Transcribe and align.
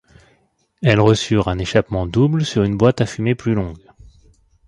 Elles 0.81 0.99
reçurent 0.99 1.47
un 1.47 1.59
échappement 1.59 2.07
double 2.07 2.43
sur 2.43 2.63
une 2.63 2.75
boîte 2.75 3.01
à 3.01 3.05
fumée 3.05 3.35
plus 3.35 3.53
longue. 3.53 3.83